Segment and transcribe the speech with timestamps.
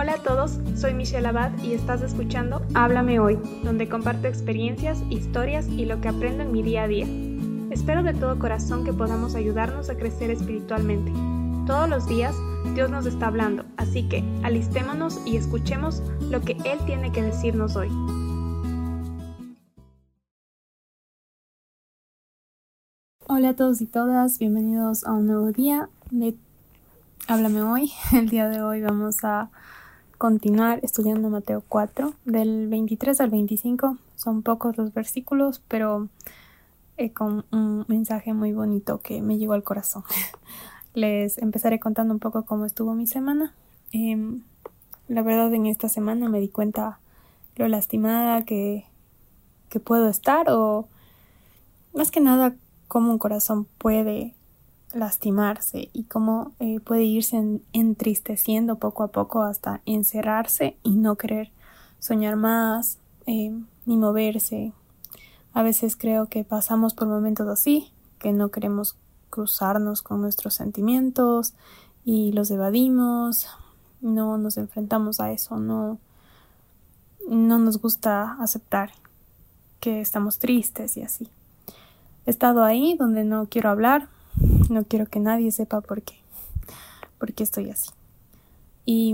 [0.00, 5.66] Hola a todos, soy Michelle Abad y estás escuchando Háblame Hoy, donde comparto experiencias, historias
[5.66, 7.04] y lo que aprendo en mi día a día.
[7.72, 11.12] Espero de todo corazón que podamos ayudarnos a crecer espiritualmente.
[11.66, 12.32] Todos los días
[12.76, 17.74] Dios nos está hablando, así que alistémonos y escuchemos lo que Él tiene que decirnos
[17.74, 17.88] hoy.
[23.26, 26.36] Hola a todos y todas, bienvenidos a un nuevo día de
[27.26, 27.90] Háblame hoy.
[28.12, 29.50] El día de hoy vamos a
[30.18, 33.96] continuar estudiando Mateo 4, del 23 al 25.
[34.16, 36.08] Son pocos los versículos, pero
[36.96, 40.02] eh, con un mensaje muy bonito que me llegó al corazón.
[40.94, 43.54] Les empezaré contando un poco cómo estuvo mi semana.
[43.92, 44.42] Em,
[45.06, 46.98] la verdad, en esta semana me di cuenta
[47.54, 48.84] lo lastimada que,
[49.68, 50.88] que puedo estar o
[51.94, 52.54] más que nada
[52.88, 54.34] cómo un corazón puede
[54.92, 61.50] lastimarse y cómo eh, puede irse entristeciendo poco a poco hasta encerrarse y no querer
[61.98, 63.52] soñar más eh,
[63.86, 64.72] ni moverse.
[65.52, 68.96] A veces creo que pasamos por momentos así, que no queremos
[69.30, 71.54] cruzarnos con nuestros sentimientos
[72.04, 73.46] y los evadimos,
[74.00, 75.98] no nos enfrentamos a eso, no,
[77.28, 78.92] no nos gusta aceptar
[79.80, 81.28] que estamos tristes y así.
[82.26, 84.08] He estado ahí donde no quiero hablar,
[84.68, 86.14] no quiero que nadie sepa por qué,
[87.18, 87.90] por qué estoy así.
[88.84, 89.12] Y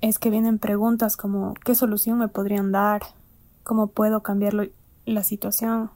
[0.00, 3.02] es que vienen preguntas como ¿qué solución me podrían dar?
[3.62, 4.70] ¿Cómo puedo cambiar
[5.06, 5.90] la situación?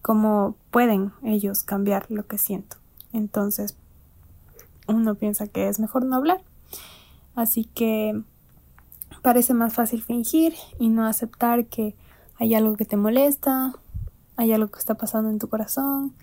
[0.00, 2.76] ¿Cómo pueden ellos cambiar lo que siento?
[3.12, 3.76] Entonces,
[4.88, 6.40] uno piensa que es mejor no hablar.
[7.34, 8.22] Así que
[9.22, 11.94] parece más fácil fingir y no aceptar que
[12.38, 13.74] hay algo que te molesta,
[14.36, 16.14] hay algo que está pasando en tu corazón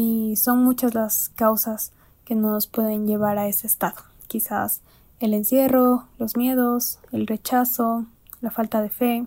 [0.00, 1.90] y son muchas las causas
[2.24, 3.96] que nos pueden llevar a ese estado.
[4.28, 4.80] Quizás
[5.18, 8.04] el encierro, los miedos, el rechazo,
[8.40, 9.26] la falta de fe,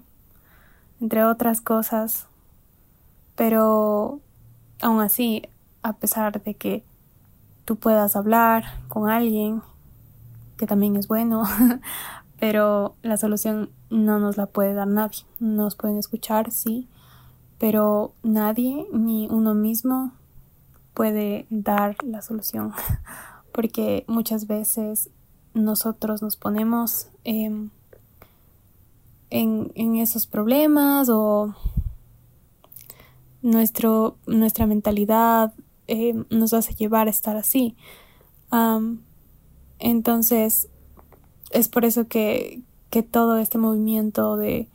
[1.01, 2.27] entre otras cosas.
[3.35, 4.21] Pero
[4.81, 5.43] aún así,
[5.83, 6.85] a pesar de que
[7.65, 9.61] tú puedas hablar con alguien,
[10.55, 11.43] que también es bueno,
[12.39, 15.25] pero la solución no nos la puede dar nadie.
[15.41, 16.87] Nos pueden escuchar, sí,
[17.59, 20.13] pero nadie, ni uno mismo,
[21.01, 22.73] puede dar la solución,
[23.51, 25.09] porque muchas veces
[25.55, 27.71] nosotros nos ponemos em,
[29.31, 31.55] en, en, esos problemas o
[33.41, 35.55] nuestro, nuestra mentalidad
[35.87, 37.75] em, nos hace llevar a estar así.
[39.79, 40.69] entonces,
[41.49, 44.67] es por eso que, que todo este movimiento de,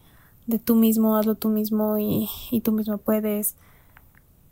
[0.48, 3.54] de tú mismo, hazlo tú mismo y, y tú mismo puedes,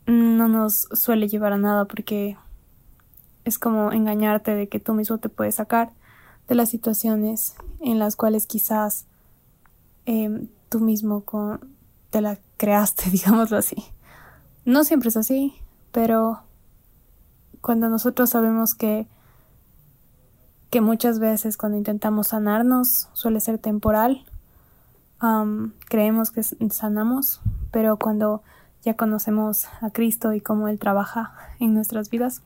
[0.07, 2.37] no nos suele llevar a nada porque
[3.45, 5.91] es como engañarte de que tú mismo te puedes sacar
[6.49, 9.07] de las situaciones en las cuales quizás
[10.07, 11.61] em, tú mismo con,
[12.11, 13.77] te la creaste, digámoslo así.
[14.65, 15.55] No siempre es así,
[15.93, 16.41] pero
[17.61, 19.07] cuando nosotros sabemos que
[20.75, 24.25] que muchas veces cuando intentamos sanarnos suele ser temporal,
[25.89, 27.41] creemos que sanamos,
[27.71, 28.43] pero cuando
[28.85, 32.43] ya conocemos a Cristo y cómo Él trabaja en nuestras vidas,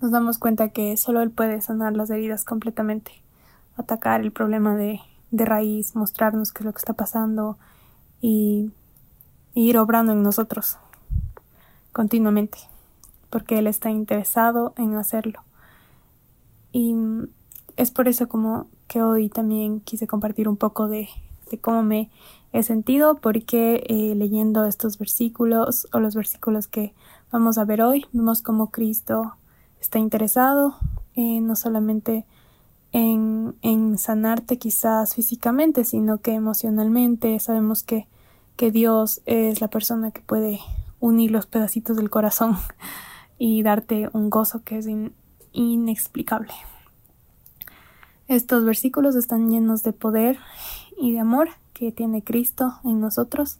[0.00, 3.12] nos damos cuenta que solo Él puede sanar las heridas completamente,
[3.76, 5.00] atacar el problema de,
[5.30, 7.56] de raíz, mostrarnos qué es lo que está pasando
[8.20, 8.70] y,
[9.54, 10.78] y ir obrando en nosotros
[11.92, 12.58] continuamente,
[13.30, 15.40] porque Él está interesado en hacerlo.
[16.72, 16.94] Y
[17.76, 21.08] es por eso como que hoy también quise compartir un poco de,
[21.50, 22.10] de cómo me
[22.52, 26.94] he sentido porque eh, leyendo estos versículos o los versículos que
[27.30, 29.34] vamos a ver hoy, vemos cómo Cristo
[29.80, 30.76] está interesado
[31.16, 32.26] no solamente
[32.92, 38.06] en, en, sanarte quizás físicamente, sino que emocionalmente sabemos que,
[38.56, 40.60] que Dios es la persona que puede
[41.00, 42.56] unir los pedacitos del corazón
[43.38, 44.88] y darte un gozo que es
[45.52, 46.52] inexplicable.
[48.28, 50.38] Estos versículos están llenos de poder
[50.98, 53.58] y de amor que tiene Cristo en nosotros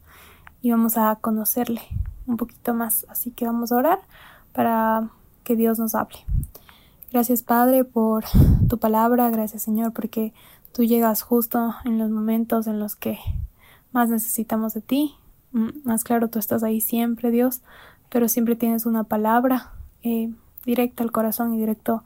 [0.63, 1.83] y vamos a conocerle
[2.27, 3.07] un poquito más.
[3.09, 4.01] Así que vamos a orar
[4.53, 5.11] para
[5.45, 6.19] que Dios nos hable.
[7.13, 8.25] Gracias Padre por
[8.69, 10.33] tu palabra, gracias Señor porque
[10.73, 13.19] tú llegas justo en los momentos en los que
[13.93, 15.15] más necesitamos de ti.
[15.53, 17.63] Más claro, tú estás ahí siempre, Dios,
[18.11, 19.73] pero siempre tienes una palabra
[20.03, 20.31] eh,
[20.67, 22.03] directa al corazón y directo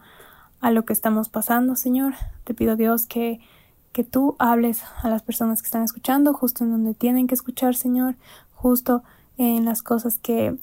[0.60, 2.14] a lo que estamos pasando, Señor.
[2.44, 3.40] Te pido, Dios, que
[3.92, 7.74] que tú hables a las personas que están escuchando justo en donde tienen que escuchar,
[7.74, 8.14] Señor,
[8.54, 9.02] justo
[9.36, 10.56] en las cosas que,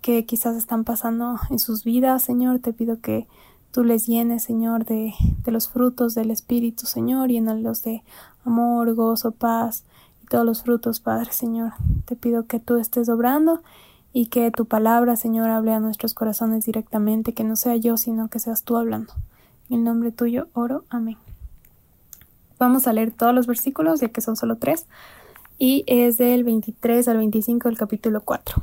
[0.00, 2.58] que quizás están pasando en sus vidas, Señor.
[2.58, 3.26] Te pido que
[3.70, 5.14] tú les llenes, Señor, de,
[5.44, 8.02] de los frutos del Espíritu, Señor, llénalos de
[8.44, 9.84] amor, gozo, paz
[10.22, 11.72] y todos los frutos, Padre, Señor.
[12.04, 13.62] Te pido que tú estés obrando
[14.12, 18.28] y que tu palabra, Señor, hable a nuestros corazones directamente, que no sea yo, sino
[18.28, 19.14] que seas tú hablando.
[19.70, 20.84] En el nombre tuyo oro.
[20.90, 21.16] Amén.
[22.62, 24.86] Vamos a leer todos los versículos, ya que son solo tres,
[25.58, 28.62] y es del 23 al 25 del capítulo 4.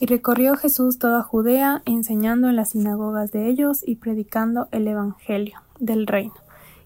[0.00, 5.60] Y recorrió Jesús toda Judea, enseñando en las sinagogas de ellos y predicando el Evangelio
[5.78, 6.34] del reino,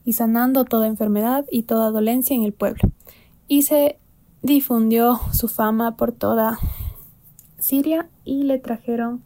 [0.04, 2.82] y sanando toda enfermedad y toda dolencia en el pueblo.
[3.48, 3.98] Y se
[4.42, 6.58] difundió su fama por toda
[7.58, 9.22] Siria y le trajeron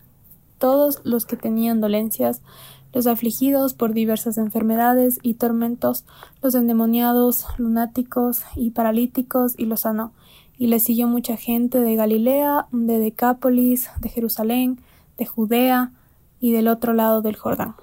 [0.58, 2.40] todos los que tenían dolencias,
[2.92, 6.04] los afligidos por diversas enfermedades y tormentos,
[6.42, 10.12] los endemoniados, lunáticos y paralíticos, y los sanó.
[10.58, 14.80] Y le siguió mucha gente de Galilea, de Decápolis, de Jerusalén,
[15.16, 15.92] de Judea
[16.40, 17.74] y del otro lado del Jordán.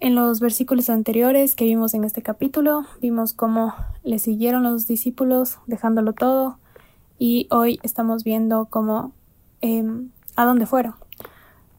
[0.00, 5.58] En los versículos anteriores que vimos en este capítulo, vimos cómo le siguieron los discípulos
[5.66, 6.58] dejándolo todo
[7.18, 9.12] y hoy estamos viendo cómo
[9.62, 10.94] Em, a dónde fueron.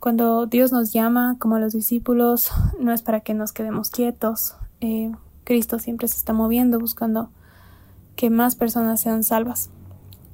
[0.03, 4.57] Cuando Dios nos llama, como a los discípulos, no es para que nos quedemos quietos.
[4.81, 5.13] Eh,
[5.45, 7.29] Cristo siempre se está moviendo, buscando
[8.17, 9.69] que más personas sean salvas.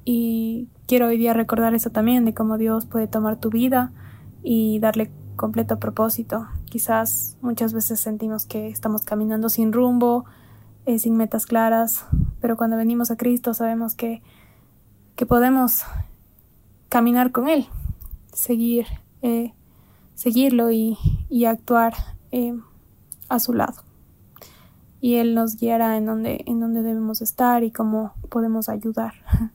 [0.04, 3.92] Y quiero hoy día recordar eso también, de cómo Dios puede tomar tu vida
[4.42, 6.48] y darle completo propósito.
[6.64, 10.24] Quizás muchas veces sentimos que estamos caminando sin rumbo,
[10.84, 12.06] eh, sin metas claras,
[12.40, 14.20] pero cuando venimos a Cristo sabemos que,
[15.14, 15.84] que podemos
[16.88, 17.68] caminar con Él,
[18.32, 18.86] seguir,
[19.22, 19.52] eh,
[20.20, 20.98] seguirlo y,
[21.46, 21.94] actuar
[22.30, 22.54] eh,
[23.30, 23.82] a su lado.
[25.00, 29.14] Y Él nos guiará en donde, en donde debemos estar y cómo podemos ayudar.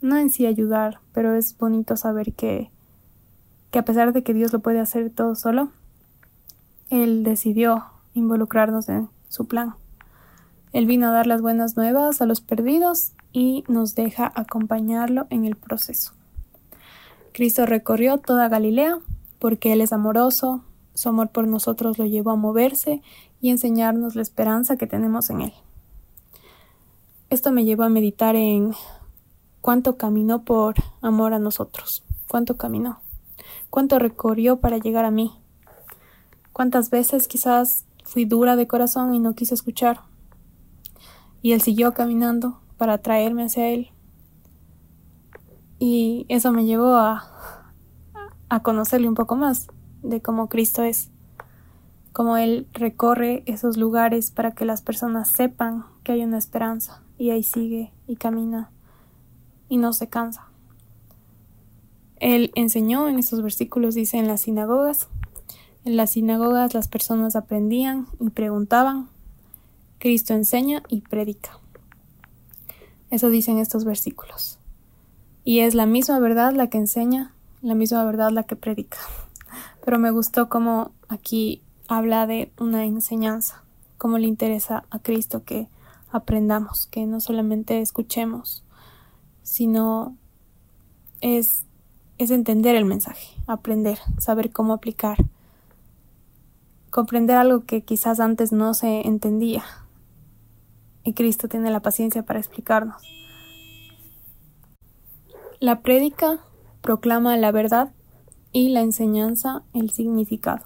[0.00, 2.72] No en sí ayudar, pero es bonito saber que,
[3.70, 5.68] que a pesar de que Dios lo puede hacer todo solo,
[6.90, 9.76] Él decidió involucrarnos en su plan.
[10.72, 15.44] Él vino a dar las buenas nuevas a los perdidos y nos deja acompañarlo en
[15.44, 16.14] el proceso.
[17.32, 18.98] Cristo recorrió toda Galilea,
[19.42, 20.62] porque Él es amoroso,
[20.94, 23.02] su amor por nosotros lo llevó a moverse
[23.40, 25.52] y enseñarnos la esperanza que tenemos en Él.
[27.28, 28.72] Esto me llevó a meditar en
[29.60, 33.00] cuánto caminó por amor a nosotros, cuánto caminó,
[33.68, 35.32] cuánto recorrió para llegar a mí,
[36.52, 40.02] cuántas veces quizás fui dura de corazón y no quise escuchar,
[41.42, 43.90] y Él siguió caminando para traerme hacia Él.
[45.80, 47.61] Y eso me llevó a,
[48.52, 49.68] a conocerle un poco más
[50.02, 51.08] de cómo Cristo es,
[52.12, 57.30] cómo Él recorre esos lugares para que las personas sepan que hay una esperanza y
[57.30, 58.70] ahí sigue y camina
[59.70, 60.48] y no se cansa.
[62.20, 65.08] Él enseñó en esos versículos, dice, en las sinagogas.
[65.86, 69.08] En las sinagogas las personas aprendían y preguntaban.
[69.98, 71.58] Cristo enseña y predica.
[73.08, 74.58] Eso dicen estos versículos.
[75.42, 77.32] Y es la misma verdad la que enseña,
[77.62, 78.98] la misma verdad la que predica.
[79.84, 83.62] Pero me gustó cómo aquí habla de una enseñanza,
[83.98, 85.68] cómo le interesa a Cristo que
[86.10, 88.64] aprendamos, que no solamente escuchemos,
[89.42, 90.16] sino
[91.20, 91.64] es,
[92.18, 95.18] es entender el mensaje, aprender, saber cómo aplicar,
[96.90, 99.64] comprender algo que quizás antes no se entendía.
[101.04, 103.02] Y Cristo tiene la paciencia para explicarnos.
[105.58, 106.40] La prédica
[106.82, 107.92] proclama la verdad
[108.52, 110.64] y la enseñanza el significado.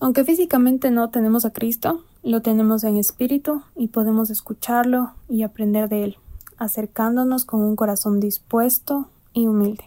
[0.00, 5.88] Aunque físicamente no tenemos a Cristo, lo tenemos en espíritu y podemos escucharlo y aprender
[5.88, 6.16] de él,
[6.58, 9.84] acercándonos con un corazón dispuesto y humilde.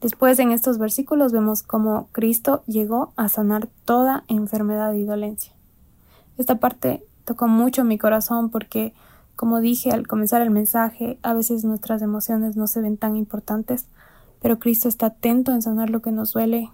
[0.00, 5.52] Después en estos versículos vemos cómo Cristo llegó a sanar toda enfermedad y dolencia.
[6.38, 8.94] Esta parte tocó mucho mi corazón porque
[9.40, 13.86] como dije al comenzar el mensaje, a veces nuestras emociones no se ven tan importantes,
[14.42, 16.68] pero Cristo está atento en sanar lo que nos duele.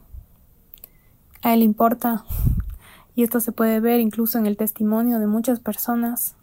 [1.45, 2.25] A Él importa.
[3.15, 6.35] Y esto se puede ver incluso en el testimonio de muchas personas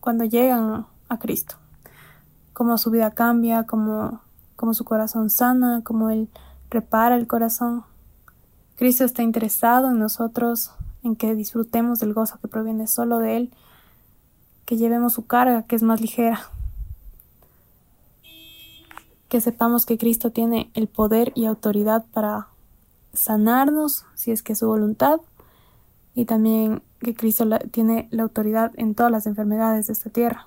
[0.00, 1.56] cuando llegan a Cristo.
[2.52, 4.20] Cómo su vida cambia, cómo,
[4.56, 6.28] cómo su corazón sana, cómo Él
[6.68, 7.84] repara el corazón.
[8.76, 10.72] Cristo está interesado en nosotros,
[11.02, 13.54] en que disfrutemos del gozo que proviene solo de Él
[14.70, 16.42] que llevemos su carga, que es más ligera.
[19.28, 22.46] Que sepamos que Cristo tiene el poder y autoridad para
[23.12, 25.18] sanarnos, si es que es su voluntad,
[26.14, 30.46] y también que Cristo tiene la autoridad en todas las enfermedades de esta tierra.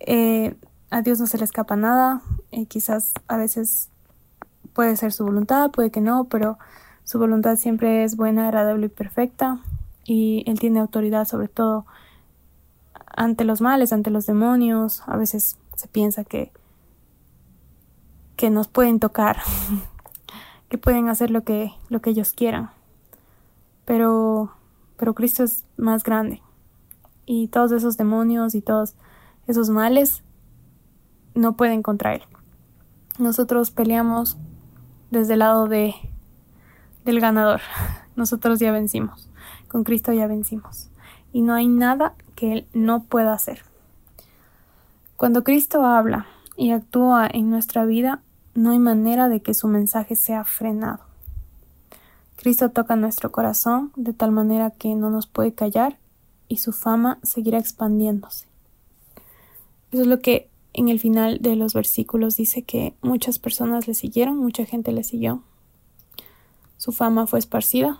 [0.00, 0.56] Eh,
[0.90, 3.90] a Dios no se le escapa nada, eh, quizás a veces
[4.72, 6.58] puede ser su voluntad, puede que no, pero
[7.04, 9.60] Su voluntad siempre es buena, agradable y perfecta
[10.04, 11.84] y Él tiene autoridad sobre todo
[13.16, 15.02] ante los males, ante los demonios.
[15.06, 16.52] A veces se piensa que,
[18.36, 19.38] que nos pueden tocar,
[20.68, 22.70] que pueden hacer lo que, lo que ellos quieran.
[23.84, 24.52] Pero,
[24.96, 26.42] pero Cristo es más grande.
[27.26, 28.94] Y todos esos demonios y todos
[29.46, 30.22] esos males
[31.34, 32.22] no pueden contra Él.
[33.18, 34.36] Nosotros peleamos
[35.10, 35.94] desde el lado de,
[37.04, 37.60] del ganador.
[38.16, 39.30] Nosotros ya vencimos.
[39.68, 40.90] Con Cristo ya vencimos.
[41.34, 43.62] Y no hay nada que Él no pueda hacer.
[45.16, 46.26] Cuando Cristo habla
[46.56, 48.22] y actúa en nuestra vida,
[48.54, 51.00] no hay manera de que su mensaje sea frenado.
[52.36, 55.98] Cristo toca nuestro corazón de tal manera que no nos puede callar
[56.48, 58.46] y su fama seguirá expandiéndose.
[59.90, 63.94] Eso es lo que en el final de los versículos dice que muchas personas le
[63.94, 65.42] siguieron, mucha gente le siguió.
[66.76, 67.98] Su fama fue esparcida.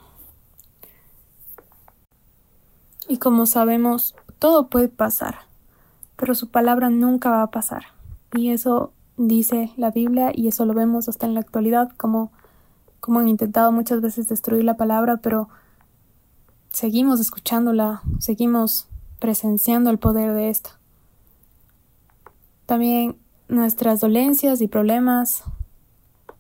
[3.15, 5.37] Y como sabemos, todo puede pasar,
[6.17, 7.85] pero su palabra nunca va a pasar.
[8.33, 12.33] Y eso dice la Biblia y eso lo vemos hasta en la actualidad, como,
[12.99, 15.49] como han intentado muchas veces destruir la palabra, pero
[16.71, 18.89] seguimos escuchándola, seguimos
[19.21, 20.71] presenciando el poder de esta.
[22.67, 23.17] También
[23.47, 25.45] nuestras dolencias y problemas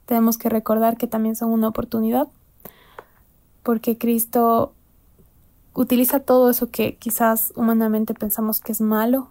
[0.06, 2.26] tenemos que recordar que también son una oportunidad,
[3.62, 4.74] porque Cristo
[5.74, 9.30] utiliza todo eso que quizás humanamente pensamos que es malo,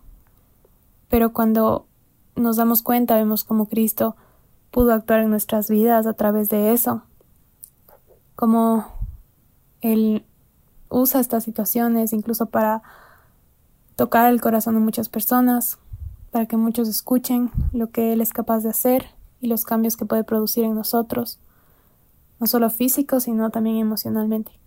[1.09, 1.87] pero cuando
[2.35, 4.15] nos damos cuenta vemos cómo Cristo
[4.71, 7.03] pudo actuar en nuestras vidas a través de eso,
[8.35, 8.85] cómo
[9.81, 10.25] Él
[10.89, 12.83] usa estas situaciones incluso para
[13.95, 15.77] tocar el corazón de muchas personas,
[16.31, 19.05] para que muchos escuchen lo que Él es capaz de hacer
[19.39, 21.39] y los cambios que puede producir en nosotros,
[22.39, 24.62] no solo físicos, sino también emocionalmente.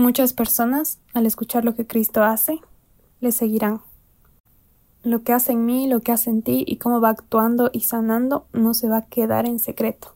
[0.00, 2.58] Muchas personas, al escuchar lo que Cristo hace,
[3.20, 3.82] le seguirán.
[5.02, 7.80] Lo que hace en mí, lo que hace en ti y cómo va actuando y
[7.80, 10.14] sanando no se va a quedar en secreto.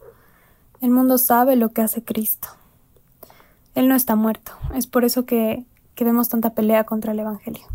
[0.81, 2.49] El mundo sabe lo que hace Cristo.
[3.75, 4.53] Él no está muerto.
[4.75, 7.67] Es por eso que, que vemos tanta pelea contra el Evangelio.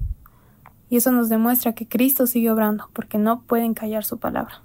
[0.90, 4.64] Y eso nos demuestra que Cristo sigue obrando, porque no pueden callar su palabra.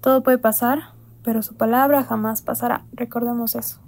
[0.00, 0.92] Todo puede pasar,
[1.24, 2.84] pero su palabra jamás pasará.
[2.92, 3.80] Recordemos eso.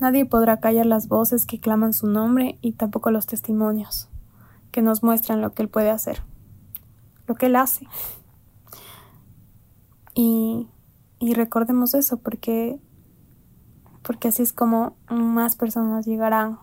[0.00, 4.08] Nadie podrá callar las voces que claman su nombre y tampoco los testimonios
[4.70, 6.22] que nos muestran lo que Él puede hacer,
[7.26, 7.86] lo que Él hace.
[10.14, 10.68] Y,
[11.18, 12.80] y recordemos eso porque,
[14.02, 16.58] porque así es como más personas llegarán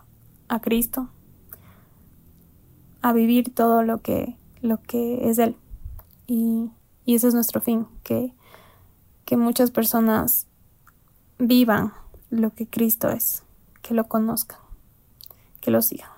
[0.47, 1.09] a Cristo
[3.01, 5.55] a vivir todo lo que, lo que es Él.
[6.27, 6.71] Y,
[7.05, 8.33] y ese es nuestro fin, que,
[9.25, 10.47] que muchas personas
[11.37, 11.93] vivan
[12.39, 13.43] lo que Cristo es,
[13.81, 14.59] que lo conozcan,
[15.61, 16.09] que lo sigan.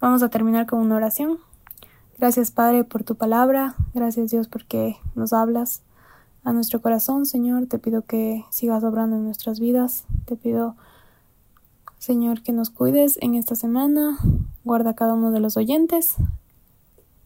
[0.00, 1.38] Vamos a terminar con una oración.
[2.18, 5.82] Gracias Padre por tu palabra, gracias Dios porque nos hablas
[6.44, 7.66] a nuestro corazón, Señor.
[7.66, 10.04] Te pido que sigas obrando en nuestras vidas.
[10.26, 10.76] Te pido,
[11.98, 14.18] Señor, que nos cuides en esta semana,
[14.64, 16.16] guarda a cada uno de los oyentes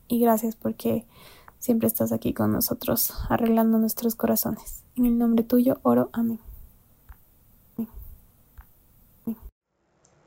[0.08, 1.06] y gracias porque
[1.58, 4.82] siempre estás aquí con nosotros arreglando nuestros corazones.
[4.96, 6.38] En el nombre tuyo oro, amén.